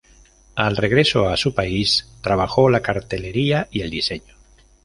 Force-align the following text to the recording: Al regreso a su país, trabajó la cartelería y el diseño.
Al 0.55 0.77
regreso 0.77 1.29
a 1.29 1.37
su 1.37 1.53
país, 1.53 2.09
trabajó 2.23 2.71
la 2.71 2.81
cartelería 2.81 3.67
y 3.69 3.81
el 3.81 3.91
diseño. 3.91 4.33